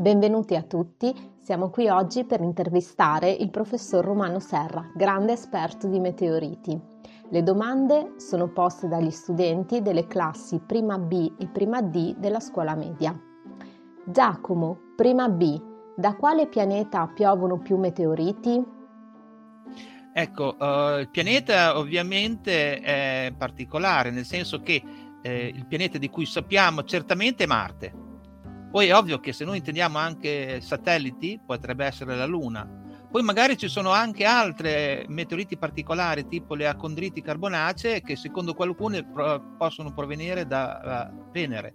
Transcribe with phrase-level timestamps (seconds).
[0.00, 1.14] benvenuti a tutti.
[1.42, 6.80] Siamo qui oggi per intervistare il professor Romano Serra, grande esperto di meteoriti.
[7.28, 12.74] Le domande sono poste dagli studenti delle classi prima B e prima D della scuola
[12.74, 13.14] media.
[14.06, 15.60] Giacomo, prima B,
[15.94, 18.64] da quale pianeta piovono più meteoriti?
[20.14, 24.82] Ecco, uh, il pianeta ovviamente è particolare, nel senso che
[25.20, 28.08] eh, il pianeta di cui sappiamo certamente è Marte.
[28.70, 32.68] Poi è ovvio che se noi intendiamo anche satelliti, potrebbe essere la Luna.
[33.10, 39.02] Poi magari ci sono anche altre meteoriti particolari, tipo le acondriti carbonacee, che secondo qualcuno
[39.12, 41.74] pro- possono provenire da Venere.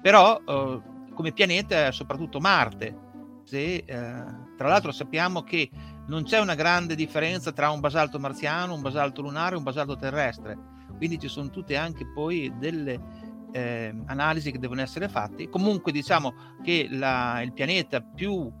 [0.00, 2.96] Però uh, come pianeta è soprattutto Marte.
[3.44, 5.68] Se, uh, tra l'altro sappiamo che
[6.06, 9.96] non c'è una grande differenza tra un basalto marziano, un basalto lunare e un basalto
[9.96, 13.00] terrestre quindi ci sono tutte anche poi delle
[13.52, 15.48] eh, analisi che devono essere fatte.
[15.48, 18.52] Comunque diciamo che la, il pianeta più uh,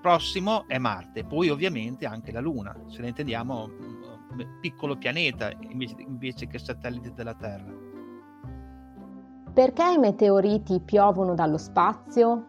[0.00, 3.64] prossimo è Marte, poi ovviamente anche la Luna, se ne intendiamo
[4.30, 7.86] un piccolo pianeta invece, invece che satellite della Terra.
[9.52, 12.46] Perché i meteoriti piovono dallo spazio?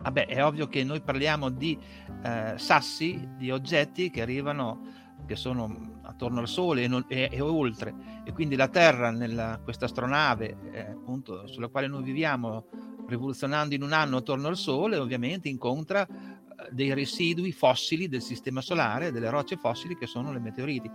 [0.00, 1.76] Vabbè, è ovvio che noi parliamo di
[2.22, 4.80] eh, sassi, di oggetti che arrivano
[5.26, 9.60] che sono attorno al Sole e, non, e, e oltre, e quindi la Terra, nella,
[9.62, 12.66] questa astronave eh, appunto, sulla quale noi viviamo,
[13.06, 18.60] rivoluzionando in un anno attorno al Sole, ovviamente incontra eh, dei residui fossili del Sistema
[18.60, 20.90] Solare, delle rocce fossili che sono le meteoriti.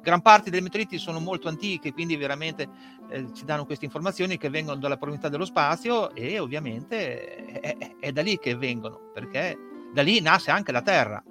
[0.00, 2.68] Gran parte delle meteoriti sono molto antiche, quindi veramente
[3.10, 7.96] eh, ci danno queste informazioni che vengono dalla profondità dello spazio e ovviamente è, è,
[7.98, 9.56] è da lì che vengono, perché
[9.92, 11.22] da lì nasce anche la Terra.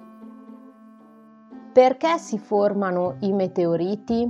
[1.78, 4.28] Perché si formano i meteoriti?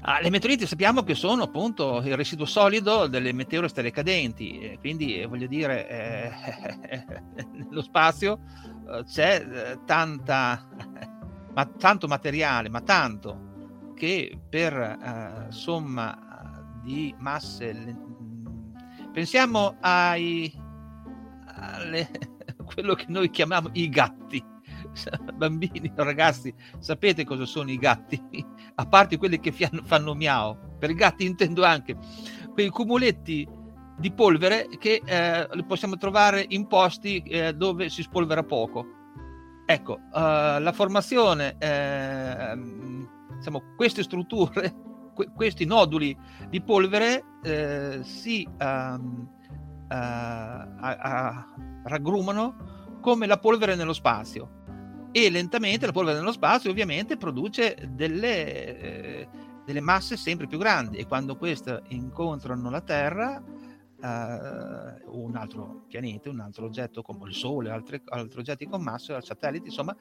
[0.00, 5.24] Ah, le meteoriti sappiamo che sono appunto il residuo solido delle meteorostelle cadenti, e quindi
[5.28, 7.06] voglio dire, eh,
[7.54, 8.40] nello spazio
[8.84, 10.66] eh, c'è eh, tanta,
[11.54, 17.96] ma tanto materiale, ma tanto, che per eh, somma di masse,
[19.12, 20.52] pensiamo ai,
[21.46, 22.10] alle,
[22.74, 24.44] quello che noi chiamiamo i gatti,
[25.34, 28.20] bambini o ragazzi, sapete cosa sono i gatti?
[28.76, 31.96] A parte quelli che fanno miau, per gatti intendo anche
[32.52, 33.46] quei cumuletti
[33.98, 38.86] di polvere che eh, li possiamo trovare in posti eh, dove si spolvera poco.
[39.66, 42.58] Ecco, uh, la formazione, eh,
[43.36, 44.74] diciamo, queste strutture,
[45.14, 46.16] que- questi noduli
[46.48, 48.98] di polvere eh, si uh, a-
[50.80, 51.46] a-
[51.84, 54.59] raggrumano come la polvere nello spazio
[55.12, 59.28] e lentamente la polvere nello spazio ovviamente produce delle, eh,
[59.64, 63.42] delle masse sempre più grandi e quando queste incontrano la Terra
[64.02, 69.20] eh, un altro pianeta, un altro oggetto come il Sole, altri, altri oggetti con massa,
[69.20, 69.94] satelliti, insomma,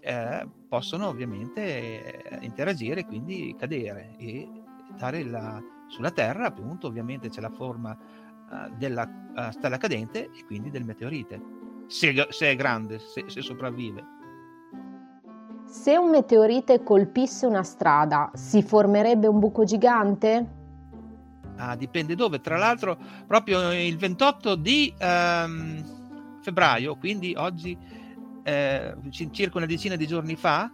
[0.00, 4.48] eh, possono ovviamente eh, interagire e quindi cadere e
[4.96, 9.02] dare la, sulla Terra, appunto, ovviamente c'è la forma eh, della
[9.34, 11.40] uh, stella cadente e quindi del meteorite,
[11.86, 14.20] se, se è grande, se, se sopravvive.
[15.72, 20.46] Se un meteorite colpisse una strada, si formerebbe un buco gigante?
[21.56, 22.42] Ah, dipende dove.
[22.42, 25.82] Tra l'altro, proprio il 28 di um,
[26.42, 27.74] febbraio, quindi oggi
[28.42, 28.94] eh,
[29.30, 30.70] circa una decina di giorni fa,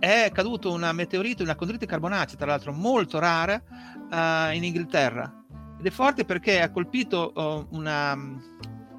[0.00, 5.44] è caduto una meteorite, una condrite carbonacea, tra l'altro molto rara, uh, in Inghilterra.
[5.78, 8.12] Ed è forte perché ha colpito uh, una,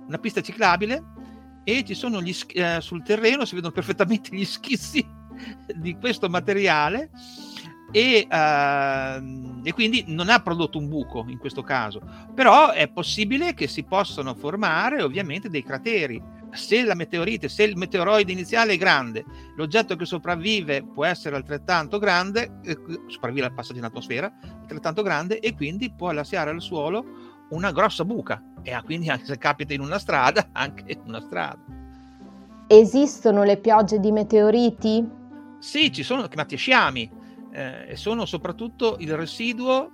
[0.08, 1.04] una, pista ciclabile
[1.66, 5.16] e ci sono gli, uh, sul terreno, si vedono perfettamente gli schizzi
[5.76, 7.10] di questo materiale
[7.92, 12.02] e, uh, e, quindi non ha prodotto un buco in questo caso,
[12.34, 16.36] però è possibile che si possano formare ovviamente dei crateri.
[16.52, 19.24] Se la meteorite, se il meteoroide iniziale è grande,
[19.56, 24.32] l'oggetto che sopravvive può essere altrettanto grande, eh, sopravvive al passaggio in atmosfera,
[24.62, 27.06] altrettanto grande e quindi può lasciare al suolo
[27.50, 31.60] una grossa buca e quindi anche se capita in una strada, anche una strada.
[32.68, 35.27] Esistono le piogge di meteoriti?
[35.60, 37.10] Sì, ci sono chiamati sciami
[37.52, 39.92] eh, e sono soprattutto il residuo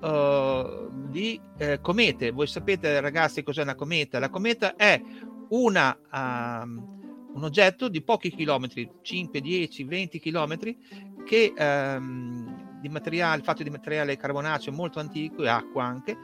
[0.00, 2.30] uh, di eh, comete.
[2.30, 4.18] Voi sapete, ragazzi, cos'è una cometa?
[4.18, 5.00] La cometa è
[5.48, 10.78] una, um, un oggetto di pochi chilometri, 5, 10, 20 chilometri,
[11.24, 16.16] che um, di materiale, fatto di materiale carbonaceo molto antico e acqua anche,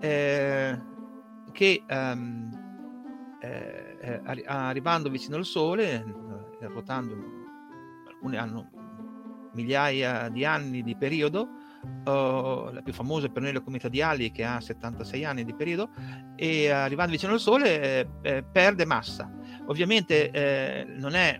[0.00, 0.80] eh,
[1.52, 2.62] che um,
[4.46, 6.04] arrivando vicino al Sole,
[6.60, 7.33] ruotando
[8.24, 8.70] alcune hanno
[9.52, 11.48] migliaia di anni di periodo,
[12.04, 15.54] uh, la più famosa per noi la cometa di Halley che ha 76 anni di
[15.54, 15.90] periodo,
[16.34, 19.30] e arrivando vicino al Sole eh, eh, perde massa.
[19.66, 21.38] Ovviamente eh, non è,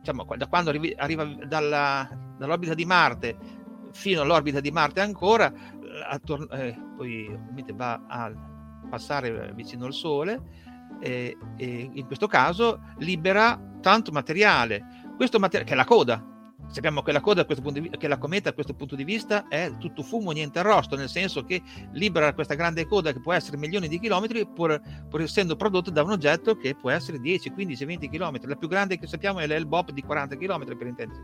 [0.00, 3.36] diciamo, da quando arrivi, arriva dalla, dall'orbita di Marte
[3.92, 5.52] fino all'orbita di Marte ancora,
[6.08, 8.32] attorno, eh, poi ovviamente va a
[8.88, 10.68] passare vicino al Sole
[11.00, 16.38] e, e in questo caso libera tanto materiale, questo materiale che è la coda,
[16.68, 20.02] Sappiamo che la, coda, di, che la cometa a questo punto di vista è tutto
[20.02, 21.60] fumo, niente arrosto, nel senso che
[21.92, 26.02] libera questa grande coda che può essere milioni di chilometri, pur, pur essendo prodotta da
[26.04, 28.48] un oggetto che può essere 10, 15, 20 chilometri.
[28.48, 31.22] La più grande che sappiamo è l'Hale-Bopp di 40 chilometri per intendersi.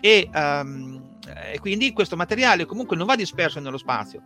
[0.00, 1.16] E, um,
[1.52, 4.22] e quindi questo materiale comunque non va disperso nello spazio.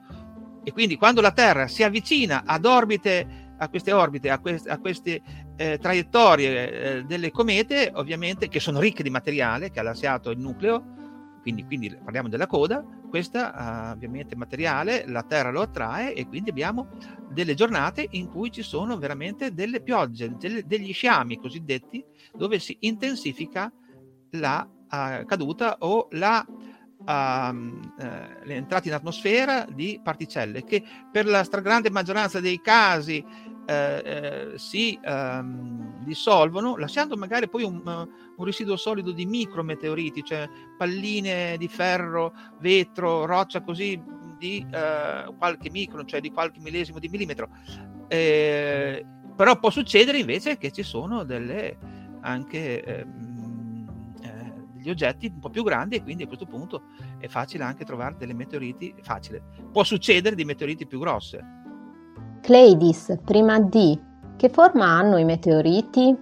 [0.65, 4.79] E quindi quando la Terra si avvicina ad orbite a queste orbite, a, quest- a
[4.79, 5.23] queste
[5.57, 10.39] eh, traiettorie eh, delle comete, ovviamente che sono ricche di materiale che ha lasciato il
[10.39, 10.95] nucleo,
[11.41, 16.51] quindi, quindi parliamo della coda, questa uh, ovviamente materiale la Terra lo attrae e quindi
[16.51, 16.89] abbiamo
[17.31, 22.05] delle giornate in cui ci sono veramente delle piogge, delle, degli sciami cosiddetti,
[22.35, 23.73] dove si intensifica
[24.31, 27.13] la uh, caduta o la uh,
[27.99, 33.25] eh, entrata in atmosfera di particelle che per la stragrande maggioranza dei casi
[33.67, 40.49] eh, eh, si ehm, dissolvono, lasciando magari poi un, un, residuo solido di micrometeoriti, cioè
[40.79, 44.01] palline di ferro, vetro, roccia così
[44.39, 47.49] di eh, qualche micron, cioè di qualche millesimo di millimetro.
[48.07, 49.05] Eh,
[49.35, 51.77] però può succedere invece che ci sono delle
[52.21, 56.85] anche ehm, eh, degli oggetti un po' più grandi e quindi a questo punto
[57.19, 59.43] è facile anche trovare delle meteoriti, facile,
[59.73, 61.56] può succedere di meteoriti più grosse
[62.47, 63.99] Cleidis, prima D.
[64.37, 66.17] Che forma hanno i meteoriti?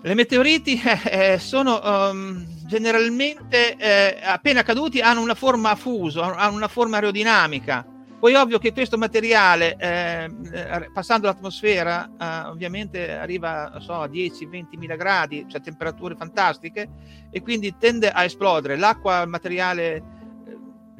[0.00, 6.22] Le meteoriti eh, eh, sono um, generalmente eh, appena caduti hanno una forma a fuso,
[6.22, 7.84] hanno una forma aerodinamica.
[8.20, 14.78] Poi ovvio che questo materiale, eh, eh passando l'atmosfera, eh, ovviamente arriva so, a 10-20
[14.78, 16.88] mila gradi, cioè temperature fantastiche,
[17.32, 18.76] e quindi tende a esplodere.
[18.76, 20.20] L'acqua, il materiale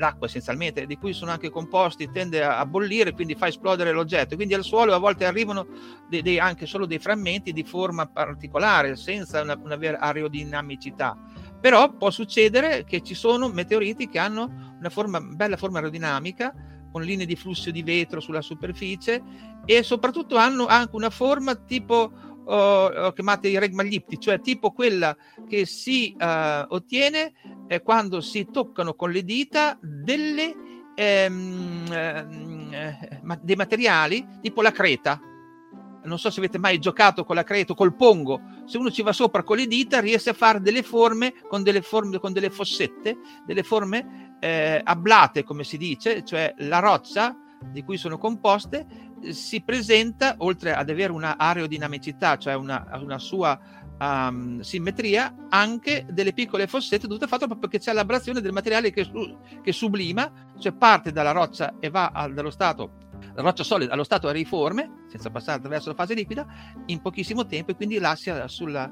[0.02, 4.34] l'acqua essenzialmente, di cui sono anche composti, tende a, bollire, quindi fa esplodere l'oggetto.
[4.34, 5.66] Quindi al suolo a volte arrivano
[6.08, 11.16] dei, dei, anche solo dei frammenti di forma particolare, senza una, una vera aerodinamicità.
[11.60, 16.52] Però può succedere che ci sono meteoriti che hanno una forma, bella forma aerodinamica,
[16.90, 19.22] con linee di flusso di vetro sulla superficie
[19.64, 22.12] e soprattutto hanno anche una forma tipo
[22.52, 25.16] uh, chiamate i regmaglipti, cioè tipo quella
[25.48, 27.32] che si uh, ottiene
[27.68, 30.54] eh, quando si toccano con le dita delle,
[30.94, 31.86] ehm,
[32.70, 35.20] eh, dei materiali tipo la creta.
[36.04, 38.40] Non so se avete mai giocato con la creta o col pongo.
[38.66, 41.80] Se uno ci va sopra con le dita riesce a fare delle forme con delle,
[41.80, 43.16] forme, con delle fossette,
[43.46, 47.36] delle forme eh, ablate, come si dice, cioè la roccia
[47.70, 53.58] di cui sono composte si presenta, oltre ad avere una aerodinamicità, cioè una, una sua
[53.98, 58.90] um, simmetria, anche delle piccole fossette dovute al fatto proprio che c'è l'abrazione del materiale
[58.90, 59.08] che,
[59.62, 63.00] che sublima, cioè parte dalla roccia e va al, dallo stato
[63.34, 66.46] la roccia solida allo stato aeriforme, senza passare attraverso la fase liquida,
[66.86, 68.90] in pochissimo tempo e quindi lascia sulla,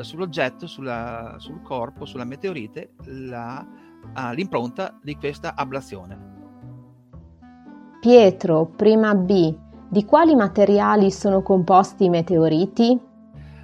[0.00, 3.64] sull'oggetto, sulla, sul corpo, sulla meteorite, la,
[4.14, 6.36] uh, l'impronta di questa ablazione.
[8.00, 9.56] Pietro, prima B,
[9.88, 13.06] di quali materiali sono composti i meteoriti?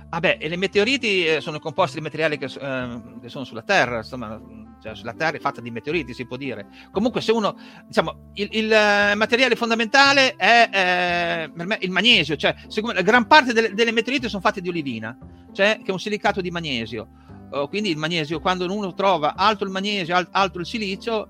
[0.09, 3.99] Ah beh, le meteoriti eh, sono composti di materiali che, eh, che sono sulla Terra,
[3.99, 4.41] insomma,
[4.81, 6.69] cioè sulla Terra è fatta di meteoriti, si può dire.
[6.93, 13.03] Comunque, se uno, diciamo, il, il uh, materiale fondamentale è eh, il magnesio, cioè siccome,
[13.03, 15.19] gran parte delle, delle, meteoriti sono fatte di olivina,
[15.53, 17.09] cioè che è un silicato di magnesio.
[17.51, 21.29] Uh, quindi il magnesio, quando uno trova alto il magnesio, al, alto il silicio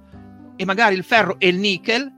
[0.56, 2.12] e magari il ferro e il nickel,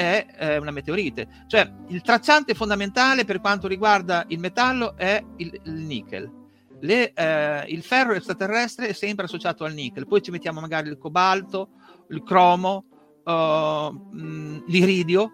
[0.00, 1.44] è eh, una meteorite.
[1.46, 6.38] Cioè il tracciante fondamentale per quanto riguarda il metallo è il, il nickel.
[6.80, 10.96] Le, eh, il ferro extraterrestre è sempre associato al nickel, poi ci mettiamo magari il
[10.96, 11.68] cobalto,
[12.08, 12.86] il cromo,
[13.24, 15.30] uh, l'iridio,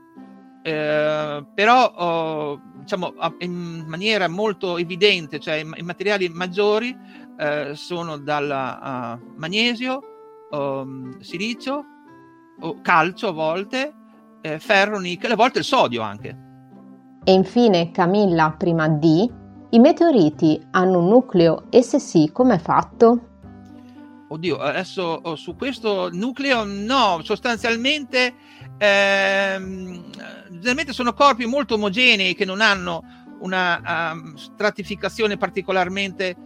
[0.65, 6.97] eh, però uh, diciamo in maniera molto evidente, cioè i, materiali maggiori
[7.39, 10.01] eh, sono dal uh, magnesio,
[10.51, 11.85] um, silicio,
[12.83, 13.95] calcio a volte,
[14.47, 16.45] eh, ferro, nickel, a volte il sodio anche.
[17.25, 19.29] E infine Camilla, prima D,
[19.71, 23.31] i meteoriti hanno un nucleo e se sì, com'è fatto?
[24.29, 28.35] Oddio, adesso oh, su questo nucleo no, sostanzialmente
[28.79, 30.11] ehm,
[30.51, 33.03] generalmente sono corpi molto omogenei che non hanno
[33.41, 36.37] una um, stratificazione particolarmente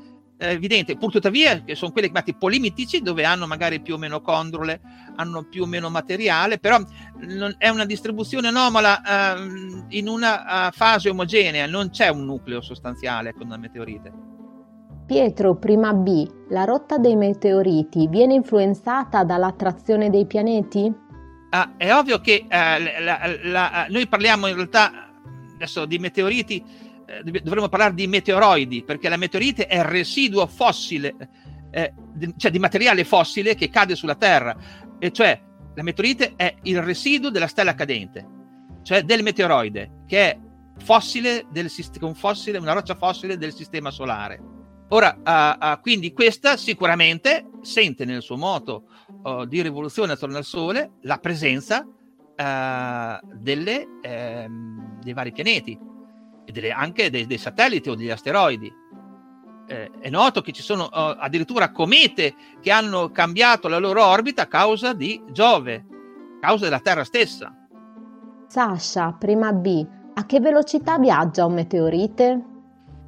[0.49, 4.81] evidente, pur tuttavia che sono quelli chiamati polimitici dove hanno magari più o meno condrole,
[5.17, 6.79] hanno più o meno materiale, però
[7.27, 12.61] non, è una distribuzione anomala eh, in una uh, fase omogenea, non c'è un nucleo
[12.61, 14.13] sostanziale con una meteorite.
[15.07, 20.93] Pietro, prima B, la rotta dei meteoriti viene influenzata dall'attrazione dei pianeti?
[21.51, 25.11] Ah, è ovvio che eh, la, la, la, noi parliamo in realtà
[25.55, 26.65] adesso di meteoriti
[27.11, 31.17] eh, dovremmo parlare di meteoroidi, perché la meteorite è il residuo fossile,
[31.71, 34.57] eh, di, cioè di materiale fossile che cade sulla Terra,
[34.99, 35.41] e cioè
[35.75, 38.27] la meteorite è il residuo della stella cadente,
[38.83, 40.39] cioè del meteoroide, che è
[40.79, 41.71] fossile del,
[42.03, 44.41] un fossile, una roccia fossile del sistema solare.
[44.93, 48.87] Ora, uh, uh, quindi questa sicuramente sente nel suo moto
[49.23, 51.87] uh, di rivoluzione attorno al Sole la presenza
[52.41, 55.79] delle, ehm, dei vari pianeti
[56.45, 58.73] e delle, anche dei, dei, satelliti o degli asteroidi.
[59.67, 64.43] Eh, è noto che ci sono uh, addirittura comete che hanno cambiato la loro orbita
[64.43, 65.87] a causa di Giove,
[66.37, 67.55] a causa della Terra stessa.
[68.49, 72.50] Sasha, prima B, a che velocità viaggia un meteorite?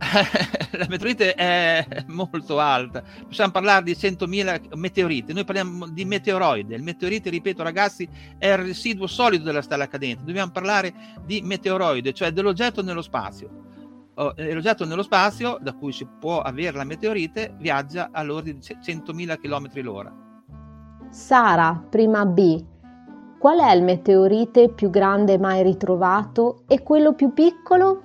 [0.72, 6.82] la meteorite è molto alta, possiamo parlare di 100.000 meteoriti, noi parliamo di meteoroide, il
[6.82, 10.92] meteorite, ripeto ragazzi, è il residuo solido della stella cadente, dobbiamo parlare
[11.24, 13.60] di meteoroide, cioè dell'oggetto nello spazio.
[14.14, 19.38] Oh, l'oggetto nello spazio, da cui si può avere la meteorite, viaggia all'ordine di 100.000
[19.38, 20.14] km l'ora.
[21.08, 22.62] Sara, prima B,
[23.38, 28.02] qual è il meteorite più grande mai ritrovato e quello più piccolo?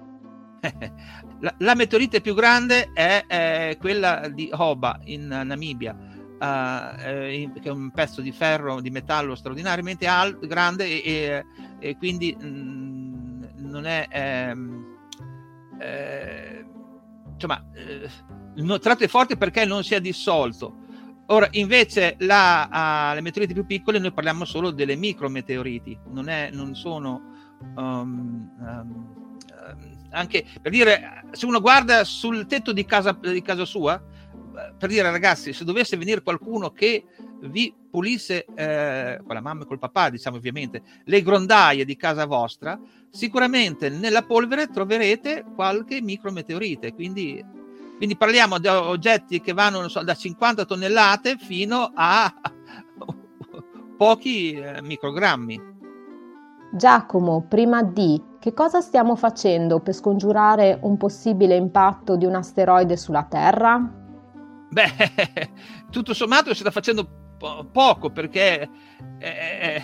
[1.39, 7.69] La, la meteorite più grande è, è, quella di Hoba in Namibia, uh, eh, che
[7.69, 11.45] è un pezzo di ferro, di metallo straordinariamente al, grande e, e,
[11.79, 14.07] e quindi mh, mm, non è...
[14.09, 14.95] Ehm,
[15.79, 16.65] eh,
[17.33, 20.85] insomma, eh, tratte forte perché non si è dissolto.
[21.27, 26.49] Ora, invece, la, uh, le meteoriti più piccole, noi parliamo solo delle micrometeoriti, non, è,
[26.51, 27.21] non sono
[27.75, 29.17] um, um,
[30.11, 34.01] anche per dire, se uno guarda sul tetto di casa, di casa sua,
[34.77, 37.05] per dire ragazzi, se dovesse venire qualcuno che
[37.41, 42.25] vi pulisse, eh, con la mamma e col papà, diciamo ovviamente, le grondaie di casa
[42.25, 46.93] vostra, sicuramente nella polvere troverete qualche micrometeorite.
[46.93, 47.43] Quindi,
[47.97, 52.33] quindi parliamo di oggetti che vanno so, da 50 tonnellate fino a
[53.97, 55.75] pochi eh, microgrammi.
[56.71, 62.97] Giacomo, prima di, che cosa stiamo facendo per scongiurare un possibile impatto di un asteroide
[62.97, 63.79] sulla Terra?
[64.69, 65.51] Beh,
[65.89, 68.69] tutto sommato si sta facendo po- poco perché
[69.19, 69.81] eh,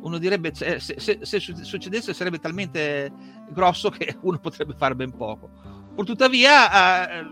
[0.00, 3.12] uno direbbe se, se, se, succedesse sarebbe talmente
[3.50, 5.50] grosso che uno potrebbe fare ben poco.
[5.94, 7.26] Purtuttavia, eh,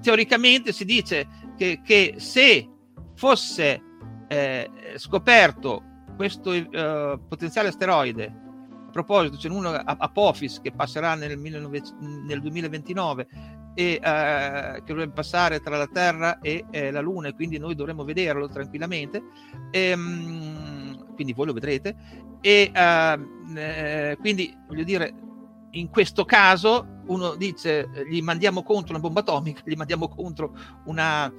[0.00, 2.68] teoricamente si dice che, che se
[3.14, 3.82] fosse
[4.28, 5.82] eh, scoperto
[6.16, 8.43] questo uh, potenziale asteroide,
[8.94, 13.26] a proposito, c'è uno Apophis che passerà nel, 19, nel 2029
[13.74, 17.74] e uh, che dovrebbe passare tra la Terra e eh, la Luna, e quindi noi
[17.74, 19.22] dovremo vederlo tranquillamente.
[19.72, 21.96] E, um, quindi voi lo vedrete.
[22.40, 25.12] E uh, eh, quindi voglio dire,
[25.72, 31.32] in questo caso uno dice gli mandiamo contro una bomba atomica, gli mandiamo contro una,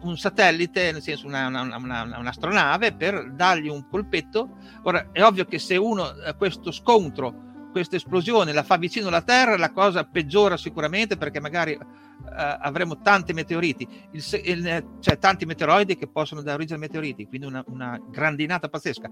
[0.00, 4.56] un, satellite, nel senso una, una, una, un'astronave, per dargli un colpetto.
[4.82, 9.22] Ora è ovvio che se uno eh, questo scontro, questa esplosione la fa vicino alla
[9.22, 11.84] Terra, la cosa peggiora sicuramente perché magari uh,
[12.24, 17.46] avremo tanti meteoriti, il, il, cioè tanti meteoroidi che possono dare origine ai meteoriti, quindi
[17.46, 19.10] una, una grandinata pazzesca.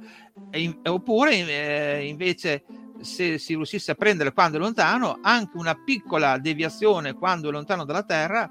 [0.51, 2.65] E, oppure eh, invece
[3.01, 7.85] se si riuscisse a prendere quando è lontano, anche una piccola deviazione quando è lontano
[7.85, 8.51] dalla Terra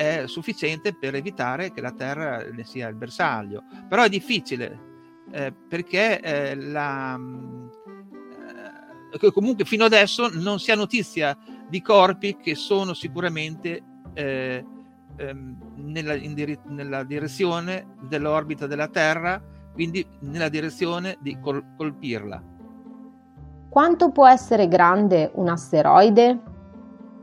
[0.00, 3.64] è sufficiente per evitare che la Terra ne sia il bersaglio.
[3.86, 4.78] Però è difficile
[5.30, 7.20] eh, perché eh, la,
[9.20, 11.36] eh, comunque fino adesso non si ha notizia
[11.68, 13.82] di corpi che sono sicuramente
[14.14, 14.64] eh,
[15.16, 19.38] ehm, nella, dire- nella, direzione dell'orbita della Terra,
[19.74, 22.42] quindi nella direzione di col- colpirla.
[23.68, 26.40] Quanto può essere grande un asteroide?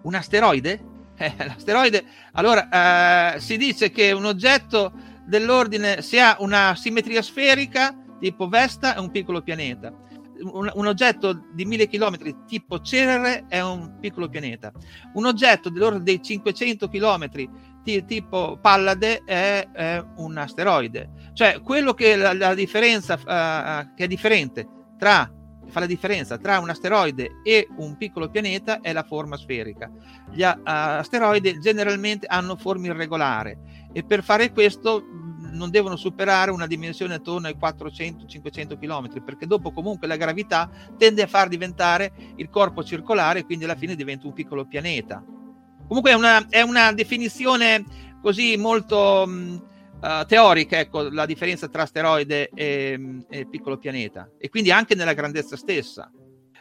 [0.04, 0.96] Un asteroide?
[1.20, 4.94] Eh, l'asteroide, allora eh, si dice che un oggetto
[5.26, 9.92] dell'ordine, se ha una simmetria sferica, tipo Vesta, è un piccolo pianeta.
[10.40, 14.72] Un, un oggetto di mille chilometri tipo Cerere è un piccolo pianeta.
[15.14, 17.50] Un oggetto dell'ordine dei 500 chilometri
[17.84, 21.32] t- tipo Pallade è, è, un asteroide.
[21.34, 24.68] Cioè, quello che la, la differenza uh, che è differente
[25.00, 25.32] tra
[25.70, 29.90] fa la differenza tra un asteroide e un piccolo pianeta è la forma sferica.
[30.32, 35.06] Gli asteroidi generalmente hanno forma irregolare e per fare questo
[35.52, 41.24] non devono superare una dimensione attorno ai 400-500 km, perché dopo comunque la gravità tende
[41.24, 45.24] a far diventare il corpo circolare e quindi alla fine diventa un piccolo pianeta.
[45.88, 47.84] Comunque è una, è una definizione
[48.22, 49.62] così molto mh,
[50.02, 55.14] uh, teorica, ecco, la differenza tra asteroide e, e piccolo pianeta, e quindi anche nella
[55.14, 56.12] grandezza stessa.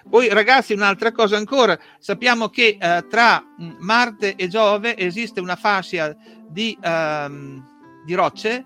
[0.09, 3.43] Poi ragazzi, un'altra cosa ancora, sappiamo che uh, tra
[3.81, 6.16] Marte e Giove esiste una fascia
[6.49, 7.62] di, uh,
[8.05, 8.64] di rocce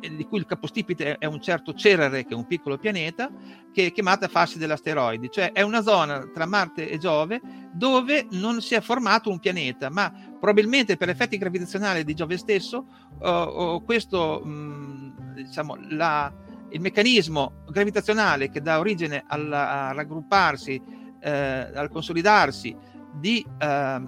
[0.00, 3.30] di cui il capostipite è un certo Cerere, che è un piccolo pianeta,
[3.72, 7.40] che è chiamata fascia dell'asteroide, cioè è una zona tra Marte e Giove
[7.72, 12.86] dove non si è formato un pianeta, ma probabilmente per effetti gravitazionali di Giove stesso,
[13.20, 16.32] uh, questo, mh, diciamo, la,
[16.70, 20.80] il meccanismo gravitazionale che dà origine alla, a raggrupparsi,
[21.20, 22.76] eh, al consolidarsi
[23.12, 24.00] di eh,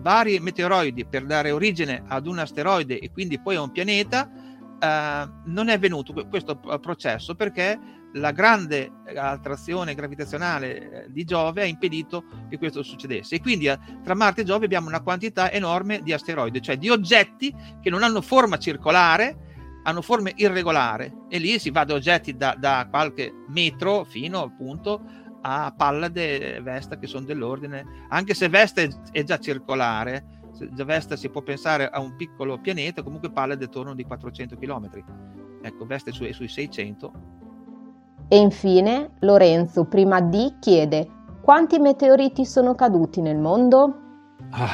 [0.00, 4.30] vari meteoroidi per dare origine ad un asteroide e quindi poi a un pianeta,
[4.78, 7.78] eh, non è avvenuto questo processo perché
[8.14, 13.36] la grande attrazione gravitazionale eh, di Giove ha impedito che questo succedesse.
[13.36, 16.88] E quindi eh, tra Marte e Giove abbiamo una quantità enorme di asteroidi, cioè di
[16.88, 19.48] oggetti che non hanno forma circolare,
[19.84, 21.24] hanno forma irregolare.
[21.28, 25.02] E lì si va da oggetti da, da qualche metro fino appunto
[25.42, 30.38] a Pallade Vesta che sono dell'ordine, anche se Vesta è già circolare,
[30.84, 34.90] Vesta si può pensare a un piccolo pianeta, comunque Pallade attorno di 400 km.
[35.62, 37.38] Ecco, Vesta è, su, è sui 600.
[38.32, 41.08] E infine Lorenzo, prima D, chiede
[41.42, 43.94] quanti meteoriti sono caduti nel mondo?
[44.50, 44.68] Ah,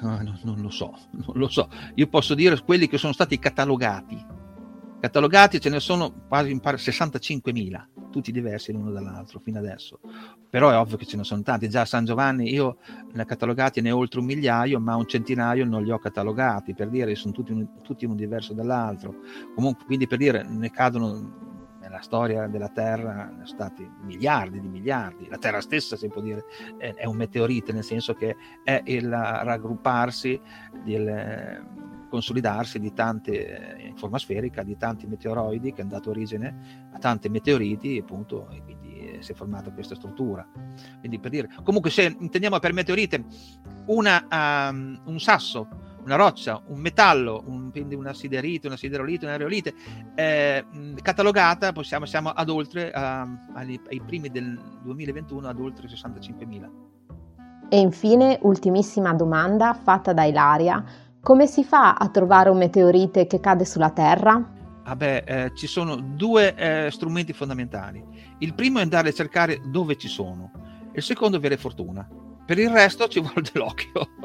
[0.00, 1.68] no, non lo so, non lo so.
[1.96, 4.24] Io posso dire quelli che sono stati catalogati.
[5.00, 10.00] Catalogati ce ne sono quasi 65.000 tutti diversi l'uno dall'altro fino adesso.
[10.48, 11.68] Però è ovvio che ce ne sono tanti.
[11.68, 12.78] Già a San Giovanni io
[13.12, 16.72] ne ho catalogati ne ho oltre un migliaio, ma un centinaio non li ho catalogati,
[16.72, 19.16] per dire sono tutti, tutti uno diverso dall'altro.
[19.54, 21.52] Comunque, quindi per dire, ne cadono
[21.94, 25.28] nella storia della Terra sono stati miliardi di miliardi.
[25.28, 26.44] La Terra stessa, si può dire,
[26.76, 30.40] è, è un meteorite, nel senso che è il raggrupparsi
[30.84, 36.98] del consolidarsi di tante, in forma sferica, di tanti meteoroidi che hanno dato origine a
[36.98, 40.46] tanti meteoriti, appunto, e quindi si è formata questa struttura.
[40.98, 43.24] Quindi per dire, comunque se intendiamo per meteorite
[43.86, 45.68] una, um, un sasso,
[46.04, 49.74] una roccia, un metallo, un, quindi una siderite, una siderolite, una areolite,
[50.14, 50.64] eh,
[51.02, 56.70] catalogata, possiamo, siamo ad oltre, uh, ai, ai primi del 2021, ad oltre 65.000.
[57.68, 60.84] E infine, ultimissima domanda fatta da Ilaria
[61.24, 64.52] come si fa a trovare un meteorite che cade sulla Terra?
[64.84, 68.04] Ah eh, ci sono due eh, strumenti fondamentali.
[68.40, 70.50] Il primo è andare a cercare dove ci sono,
[70.92, 72.06] il secondo è avere fortuna.
[72.46, 74.08] Per il resto ci vuole dell'occhio.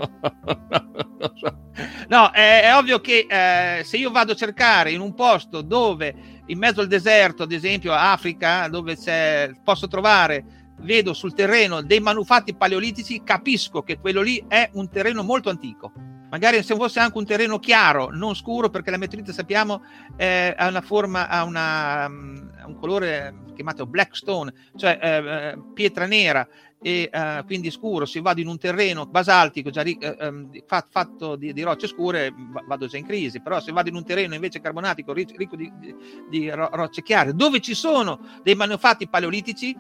[2.10, 6.41] no, è, è, ovvio che eh, se io vado a cercare in un posto dove,
[6.47, 8.97] in mezzo al deserto, ad esempio Africa, dove
[9.63, 15.23] posso trovare vedo sul terreno dei manufatti paleolitici, capisco che quello lì è un terreno
[15.23, 15.91] molto antico
[16.29, 19.82] magari se fosse anche un terreno chiaro, non scuro, perché la meteorite sappiamo
[20.17, 26.05] ha una forma, ha, una, um, un colore chiamato black stone, cioè eh, eh, pietra
[26.05, 26.47] nera
[26.81, 30.49] e uh, quindi scuro, se vado in un terreno basaltico già uh,
[30.89, 32.33] fatto di, di, rocce scure
[32.67, 35.95] vado già in crisi, però se vado in un terreno invece carbonatico ricco di, di,
[36.29, 39.75] di rocce chiare, dove ci sono dei manufatti paleolitici,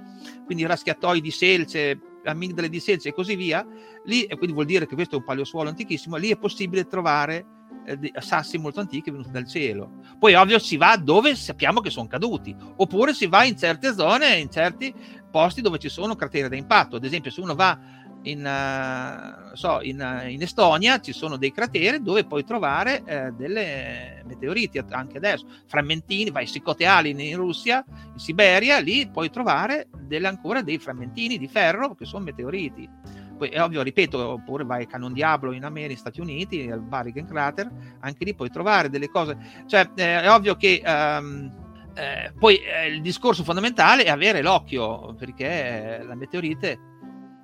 [0.45, 3.65] quindi raschiatoi di selce, amigdale di selce e così via,
[4.03, 7.45] lì, e quindi vuol dire che questo è un paleosuolo antichissimo, lì è possibile trovare
[7.85, 9.91] eh, sassi molto antichi venuti dal cielo.
[10.19, 14.35] Poi ovvio si va dove sappiamo che sono caduti, oppure si va in certe zone,
[14.35, 14.93] in certi
[15.29, 16.95] posti dove ci sono crateri da impatto.
[16.95, 17.77] Ad esempio se uno va
[18.23, 23.35] in, uh, so, in, uh, in, Estonia ci sono dei crateri dove puoi trovare uh,
[23.35, 30.27] delle meteoriti anche adesso, frammentini, vai Sicoteali in Russia, in Siberia, lì puoi trovare delle,
[30.27, 32.89] ancora dei frammentini di ferro che sono meteoriti.
[33.37, 36.81] Poi è ovvio, ripeto, oppure vai a Canon Diablo in America, negli Stati Uniti, al
[36.81, 39.37] Barrigan Crater, anche lì puoi trovare delle cose.
[39.65, 45.13] Cioè, eh, è ovvio che um, eh, poi eh, il discorso fondamentale è avere l'occhio,
[45.15, 46.89] perché la meteorite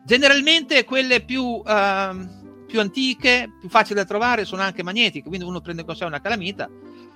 [0.06, 5.62] Generalmente quelle più, uh, più antiche, più facili da trovare, sono anche magnetiche, quindi uno
[5.62, 6.70] prende con sé una calamita,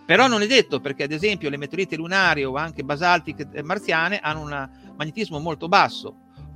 [0.07, 4.41] però non è detto perché ad esempio le meteorite lunari o anche basaltiche marziane hanno
[4.41, 6.15] un magnetismo molto basso.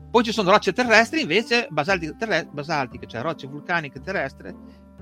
[0.09, 4.55] Poi ci sono rocce terrestri invece basaltiche, terrestri, basaltiche cioè rocce vulcaniche terrestri,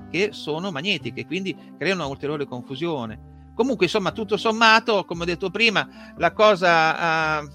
[0.10, 3.30] che sono magnetiche, quindi creano una ulteriore confusione.
[3.62, 7.50] Comunque, insomma, tutto sommato, come ho detto prima, la cosa uh,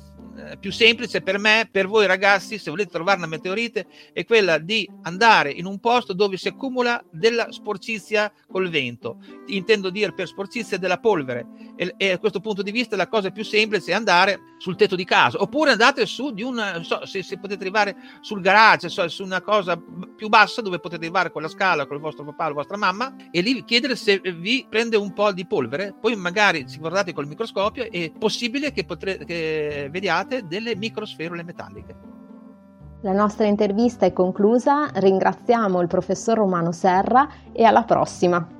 [0.60, 4.88] più semplice per me, per voi ragazzi, se volete trovare una meteorite, è quella di
[5.02, 9.18] andare in un posto dove si accumula della sporcizia col vento.
[9.46, 11.74] Intendo dire per sporcizia della polvere.
[11.74, 14.96] E, e a questo punto di vista la cosa più semplice è andare sul tetto
[14.96, 19.06] di casa, oppure andate su di un, so, se, se, potete arrivare sul garage, so,
[19.06, 19.80] su una cosa
[20.16, 22.76] più bassa dove potete arrivare con la scala, con il vostro papà o la vostra
[22.76, 27.12] mamma, e lì chiedere se vi prende un po' di polvere, poi magari ci guardate
[27.12, 31.94] col microscopio, è possibile che, potre, che vediate delle microsferule metalliche.
[33.02, 38.55] La nostra intervista è conclusa, ringraziamo il professor Romano Serra e alla prossima.